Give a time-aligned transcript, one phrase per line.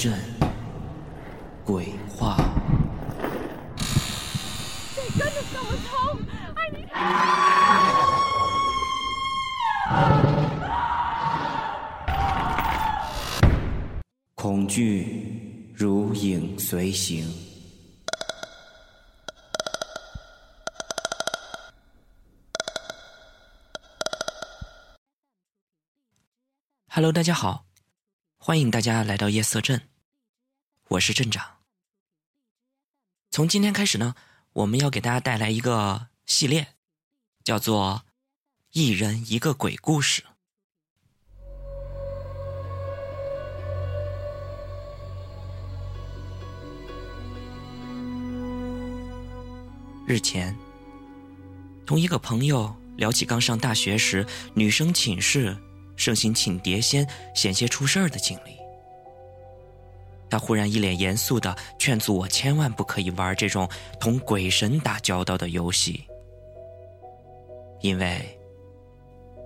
[0.00, 0.18] 夜色镇
[1.62, 2.36] 鬼话。
[14.34, 17.30] 恐惧如影随形。
[26.88, 27.66] Hello，大家好，
[28.38, 29.89] 欢迎大家来到夜色镇，
[30.90, 31.58] 我是镇长。
[33.30, 34.16] 从今天开始呢，
[34.52, 36.74] 我们要给大家带来一个系列，
[37.44, 38.02] 叫做
[38.74, 40.24] “一人一个鬼故事”。
[50.08, 50.56] 日前，
[51.86, 55.56] 同一个朋友聊起刚上大学时，女生寝室
[55.94, 58.58] 盛行请碟仙、险些出事儿的经历。
[60.30, 66.04] 他忽然一脸严肃的劝阻我，千万不可以玩这种同鬼神打交道的游戏，
[67.80, 68.38] 因为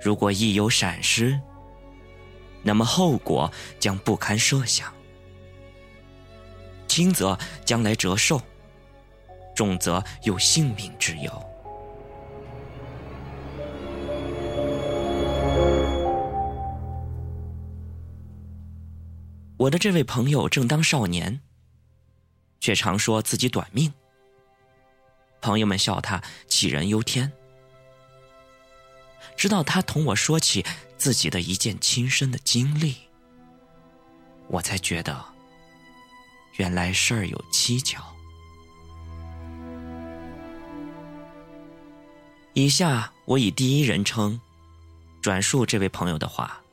[0.01, 1.41] 如果一有闪失，
[2.63, 4.93] 那么后果将不堪设想，
[6.87, 8.41] 轻则将来折寿。
[9.55, 11.54] 重则有性命之忧。
[19.57, 21.41] 我的这位朋友正当少年，
[22.61, 23.93] 却常说自己短命。
[25.41, 27.31] 朋友们笑他杞人忧天。
[29.37, 30.65] 直到他同我说起
[30.97, 32.97] 自己的一件亲身的经历，
[34.49, 35.25] 我才觉得
[36.57, 38.03] 原来事儿有蹊跷。
[42.55, 44.41] 以下我以第一人称
[45.21, 46.64] 转述这位朋友的话。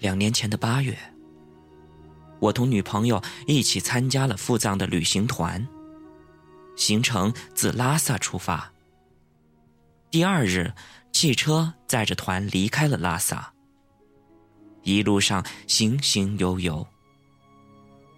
[0.00, 0.98] 两年前的八月，
[2.40, 5.64] 我同女朋友一起参加了赴藏的旅行团。
[6.74, 8.72] 行程自拉萨出发。
[10.10, 10.72] 第二日，
[11.12, 13.52] 汽车载着团离开了拉萨。
[14.82, 16.86] 一路上行行游游。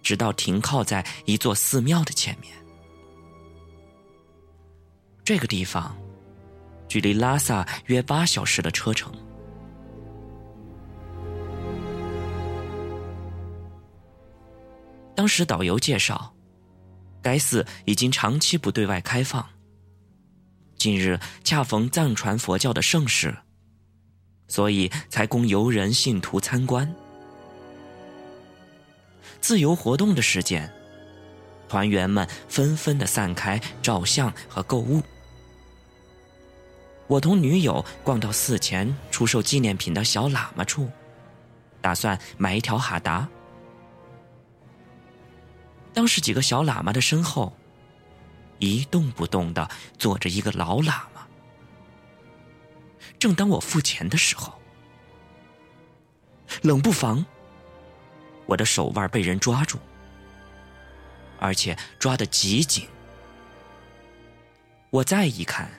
[0.01, 2.53] 直到停靠在一座寺庙的前面。
[5.23, 5.95] 这个地方
[6.87, 9.13] 距离拉萨约八小时的车程。
[15.15, 16.33] 当时导游介绍，
[17.21, 19.47] 该寺已经长期不对外开放。
[20.77, 23.35] 近日恰逢藏传佛教的盛世，
[24.47, 26.93] 所以才供游人信徒参观。
[29.39, 30.71] 自由活动的时间，
[31.69, 35.01] 团员们纷纷的散开照相和购物。
[37.07, 40.89] 我同女友逛到寺前出售纪念品的小喇嘛处，
[41.81, 43.29] 打算买一条哈达。
[45.93, 47.55] 当时几个小喇嘛的身后，
[48.59, 51.27] 一动不动的坐着一个老喇嘛。
[53.19, 54.59] 正当我付钱的时候，
[56.61, 57.23] 冷不防。
[58.45, 59.77] 我的手腕被人抓住，
[61.39, 62.87] 而且抓得极紧。
[64.89, 65.71] 我再一看，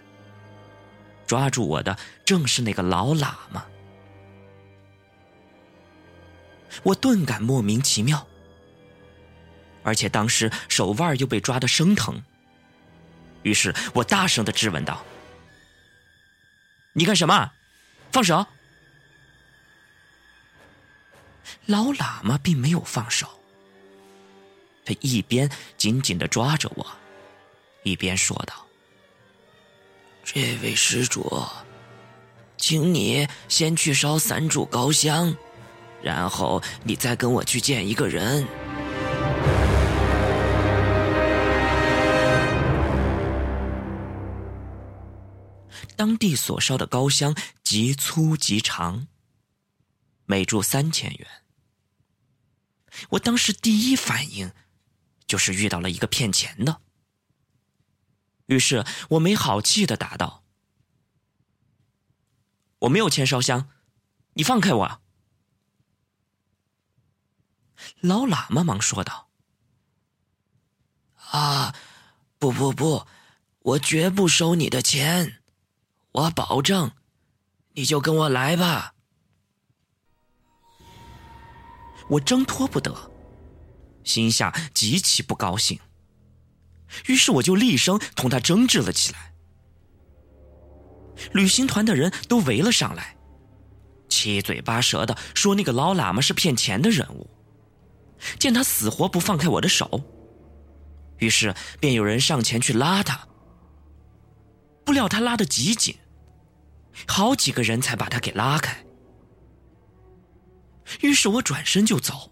[1.26, 3.66] 抓住我的正是那个老喇嘛。
[6.82, 8.26] 我顿感莫名其妙，
[9.84, 12.20] 而且当时手腕又被抓得生疼。
[13.42, 15.04] 于是我大声的质问道
[16.94, 17.52] ：“你干什么？
[18.10, 18.44] 放手！”
[21.66, 23.28] 老喇嘛并没有放手，
[24.84, 26.86] 他一边紧紧的抓着我，
[27.82, 28.66] 一边说道
[30.24, 31.46] ：“这位施主，
[32.56, 35.36] 请你先去烧三炷高香，
[36.02, 38.46] 然后你再跟我去见一个人。”
[45.96, 49.06] 当地所烧的高香极粗极长，
[50.26, 51.28] 每炷三千元。
[53.10, 54.52] 我当时第一反应，
[55.26, 56.80] 就是遇到了一个骗钱的。
[58.46, 60.44] 于是我没好气的答道
[62.80, 63.70] ：“我没有钱烧香，
[64.34, 64.98] 你放开我。”
[68.00, 69.30] 老喇嘛忙说道
[71.32, 71.74] ：“啊，
[72.38, 73.06] 不不不，
[73.60, 75.42] 我绝不收你的钱，
[76.14, 76.92] 我保证，
[77.72, 78.94] 你就跟我来吧。”
[82.10, 83.10] 我挣脱不得，
[84.04, 85.80] 心下极其不高兴。
[87.06, 89.34] 于是我就厉声同他争执了起来。
[91.32, 93.16] 旅行团的人都围了上来，
[94.08, 97.28] 七嘴八舌的说那个老喇嘛是骗钱的人物，
[98.38, 100.00] 见他死活不放开我的手，
[101.18, 103.26] 于是便有人上前去拉他。
[104.84, 105.96] 不料他拉得极紧，
[107.06, 108.84] 好几个人才把他给拉开。
[111.00, 112.30] 于是我转身就走，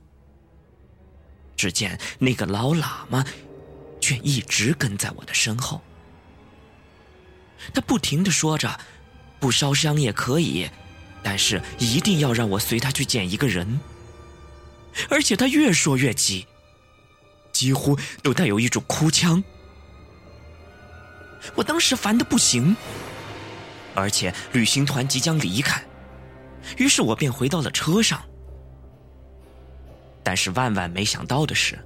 [1.57, 3.25] 只见那个老喇嘛
[4.01, 5.81] 却一直跟在我的身后。
[7.73, 8.79] 他不停的说着
[9.41, 10.69] ：“不烧香也可以，
[11.23, 13.81] 但是一定要让我随他去见一个人。”
[15.09, 16.47] 而且他越说越急，
[17.53, 19.43] 几乎都带有一种哭腔。
[21.55, 22.77] 我当时烦的不行，
[23.95, 25.83] 而且旅行团即将离开，
[26.77, 28.23] 于是我便回到了车上。
[30.23, 31.79] 但是万万没想到的是，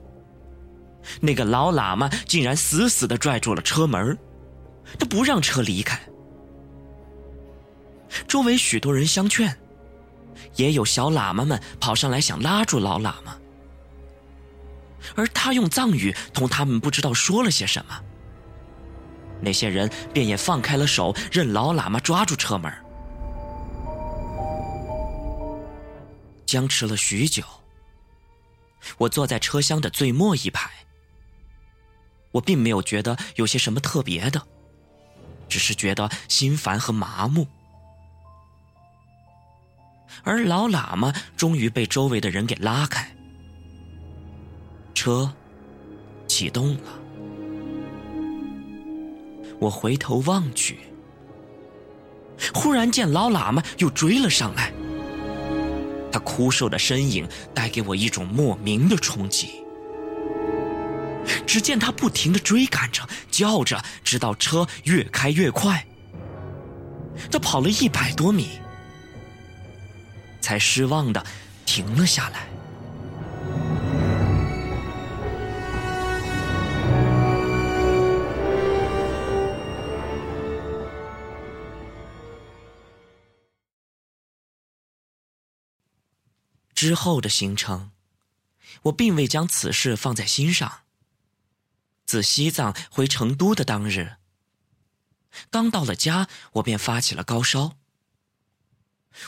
[1.20, 4.16] 那个老喇嘛竟然死死的拽住了车门，
[4.98, 5.98] 他不让车离开。
[8.28, 9.56] 周围许多人相劝，
[10.54, 13.36] 也有小喇嘛们跑上来想拉住老喇嘛，
[15.14, 18.00] 而他用藏语同他们不知道说了些什么。
[19.40, 22.72] 那些人便也放开了手，任老喇嘛抓住车门。
[26.46, 27.42] 僵持了许久，
[28.98, 30.70] 我坐在车厢的最末一排。
[32.32, 34.40] 我并没有觉得有些什么特别的，
[35.48, 37.46] 只是觉得心烦和麻木。
[40.22, 43.14] 而老喇嘛终于被周围的人给拉开，
[44.94, 45.32] 车
[46.28, 47.05] 启动了。
[49.58, 50.78] 我回头望去，
[52.54, 54.72] 忽然见老喇嘛又追了上来。
[56.12, 59.62] 他枯瘦的身影带给我一种莫名的冲击。
[61.46, 65.84] 只见他不停的追赶着，叫着，直到车越开越快。
[67.30, 68.60] 他跑了一百多米，
[70.40, 71.24] 才失望的
[71.64, 72.46] 停了下来。
[86.86, 87.90] 之后的行程，
[88.82, 90.84] 我并未将此事放在心上。
[92.04, 94.18] 自西藏回成都的当日，
[95.50, 97.76] 刚到了家，我便发起了高烧。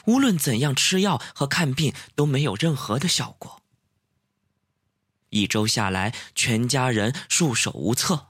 [0.04, 3.60] 无论怎样吃药和看病都没有任何的效果。
[5.30, 8.28] 一周下来，全家人束手无策。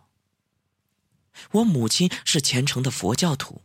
[1.50, 3.60] 我母亲是虔诚的佛教徒，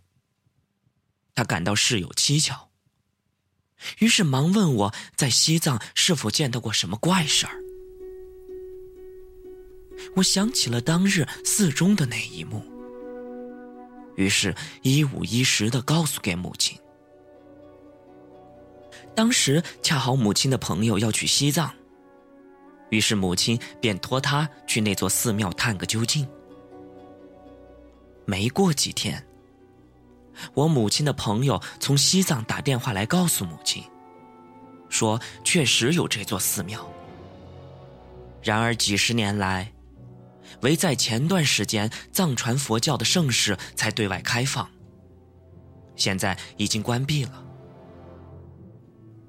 [1.34, 2.73] 她感到事有蹊跷。
[4.00, 7.60] 于是忙问我在西藏是否见到过什么怪事儿。
[10.16, 12.64] 我想起了当日寺中的那一幕，
[14.16, 16.78] 于是一五一十的告诉给母亲。
[19.16, 21.72] 当时恰好母亲的朋友要去西藏，
[22.90, 26.28] 于是母亲便托他去那座寺庙探个究竟。
[28.26, 29.24] 没过几天。
[30.54, 33.84] 我母亲的朋友从西藏打电话来告诉母亲，
[34.90, 36.88] 说确实有这座寺庙。
[38.42, 39.72] 然而几十年来，
[40.62, 44.70] 唯在前段时间藏传佛教的盛世才对外开放，
[45.96, 47.44] 现在已经关闭了。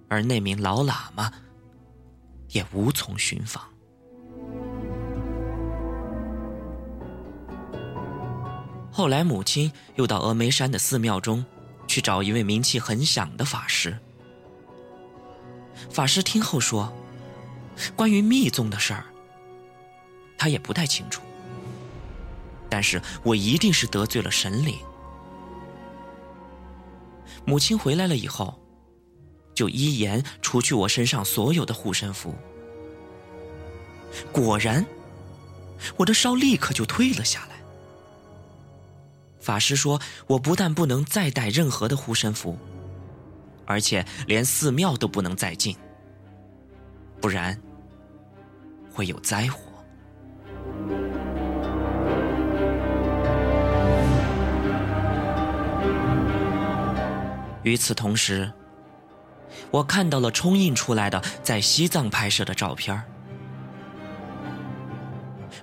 [0.08, 1.32] 而那名老喇嘛
[2.48, 3.73] 也无从寻访。
[8.96, 11.44] 后来，母亲又到峨眉山的寺庙中，
[11.88, 13.98] 去找一位名气很响的法师。
[15.90, 16.94] 法师听后说
[17.96, 19.04] ：“关于密宗的事儿，
[20.38, 21.20] 他也不太清楚。
[22.70, 24.78] 但是我一定是得罪了神灵。”
[27.44, 28.56] 母亲回来了以后，
[29.56, 32.32] 就依言除去我身上所有的护身符。
[34.30, 34.86] 果然，
[35.96, 37.53] 我的烧立刻就退了下来。
[39.44, 42.58] 法师说：“我不但不能再带任何的护身符，
[43.66, 45.76] 而且连寺庙都不能再进，
[47.20, 47.60] 不然
[48.90, 49.60] 会有灾祸。”
[57.64, 58.50] 与此同时，
[59.70, 62.98] 我看到了冲印出来的在西藏拍摄的照片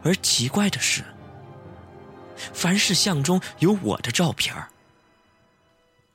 [0.03, 1.03] 而奇怪的是。
[2.53, 4.55] 凡是相中有我的照片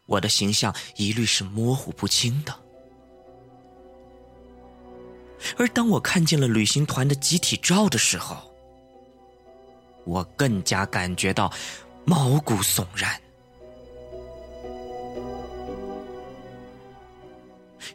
[0.06, 2.54] 我的形象一律是模糊不清的。
[5.56, 8.36] 而当我看见了旅行团的集体照的时候，
[10.04, 11.52] 我更加感觉到
[12.04, 13.20] 毛骨悚然。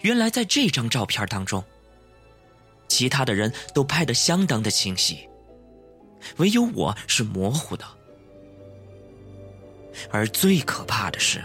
[0.01, 1.63] 原来在这张照片当中，
[2.87, 5.27] 其他的人都拍得相当的清晰，
[6.37, 7.85] 唯有我是模糊的。
[10.11, 11.41] 而最可怕的是，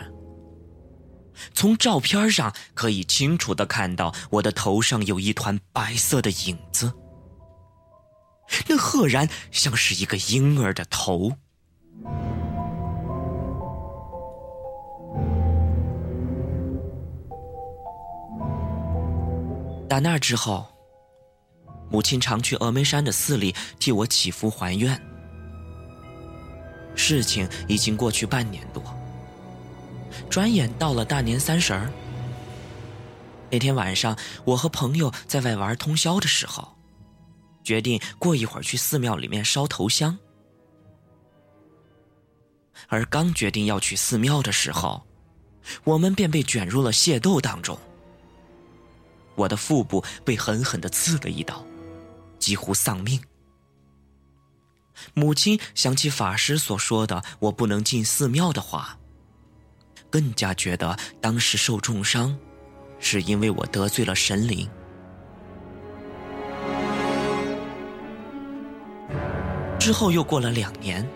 [1.53, 6.93] 从照片上可以清楚的看到我的头上有一团白色的影子，
[8.69, 11.33] 那赫然像是一个婴儿的头。
[19.89, 20.67] 打那之后，
[21.91, 25.01] 母亲常去峨眉山的寺里替我祈福还愿。
[26.97, 28.83] 事情已经过去半年多，
[30.29, 31.89] 转眼到了大年三十儿。
[33.51, 36.77] 那天晚上，我和朋友在外玩通宵的时候，
[37.63, 40.19] 决定过一会儿去寺庙里面烧头香。
[42.89, 45.03] 而刚决定要去寺庙的时候，
[45.85, 47.79] 我们便被卷入了械斗当中。
[49.35, 51.65] 我的腹部被狠狠的刺了一刀，
[52.39, 53.21] 几乎丧命。
[55.15, 58.99] 母亲想起法师所说的“我不能进寺庙”的话，
[60.11, 62.37] 更加觉得当时受重伤，
[62.99, 64.69] 是因为我得罪了神灵。
[69.79, 71.09] 之后又过了两年，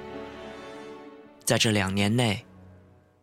[1.44, 2.46] 在这两年内，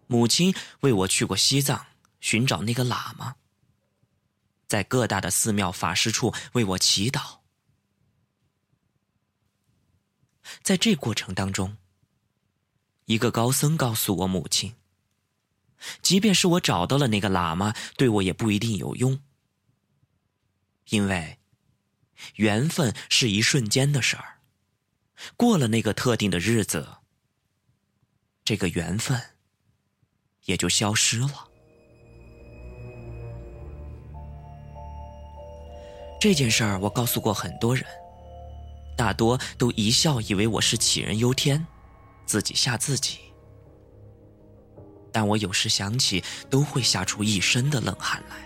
[0.07, 1.85] 母亲为我去过西藏
[2.19, 3.35] 寻找那个喇嘛。
[4.67, 7.37] 在各大的寺庙法师处为我祈祷。
[10.61, 11.77] 在这过程当中，
[13.05, 14.75] 一个高僧告诉我母亲
[16.01, 19.19] ：“即便是我找到了那个喇嘛，对我也不一定有用，
[20.89, 21.37] 因为
[22.35, 24.39] 缘分是一瞬间的事儿，
[25.35, 26.87] 过了那个特定的日子，
[28.43, 29.21] 这个缘分
[30.45, 31.47] 也就消失了。”
[36.19, 37.85] 这件事儿我告诉过很多人，
[38.97, 41.65] 大多都一笑，以为我是杞人忧天，
[42.25, 43.19] 自己吓自己。
[45.11, 48.37] 但我有时想起，都会吓出一身的冷汗来。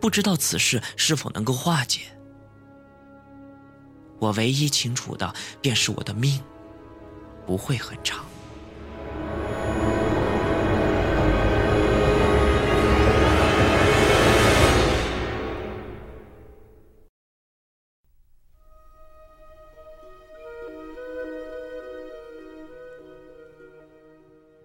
[0.00, 2.00] 不知道此事是否能够化解？
[4.18, 6.42] 我唯一清楚的，便是我的命
[7.46, 8.24] 不会很长。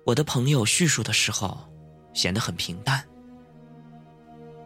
[0.09, 1.69] 我的朋友叙述的时候，
[2.15, 3.07] 显得很平淡。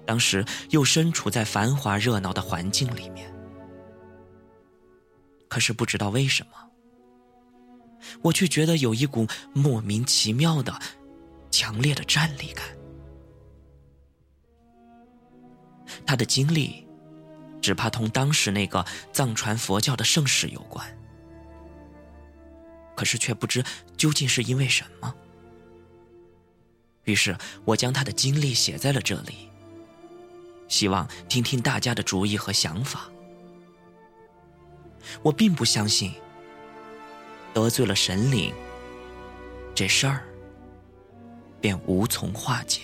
[0.05, 3.29] 当时又身处在繁华热闹的环境里面，
[5.50, 6.51] 可是不知道为什么，
[8.21, 10.79] 我却觉得有一股莫名其妙的、
[11.51, 12.65] 强烈的战栗感。
[16.05, 16.88] 他的经历，
[17.62, 20.88] 只怕同当时那个藏传佛教的盛世有关，
[22.95, 23.62] 可是却不知
[23.97, 25.13] 究竟是因为什么。
[27.03, 29.50] 于是我将他的经历写在了这里，
[30.67, 33.10] 希望听听大家的主意和想法。
[35.22, 36.13] 我并不相信
[37.53, 38.53] 得罪了神灵，
[39.75, 40.24] 这事儿
[41.60, 42.81] 便无从化解。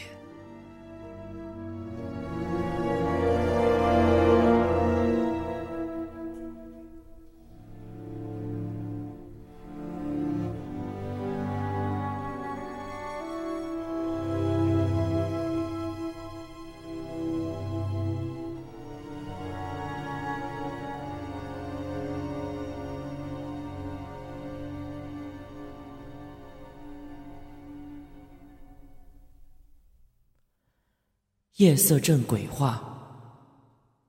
[31.59, 32.81] 夜色镇鬼话，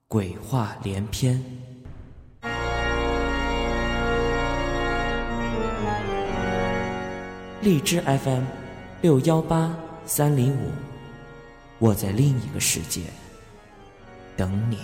[0.07, 1.45] 鬼话连篇。
[7.61, 8.45] 荔枝 FM
[9.03, 9.77] 六幺八
[10.07, 10.71] 三零五，
[11.81, 13.03] 我在另一个世界
[14.37, 14.79] 等你。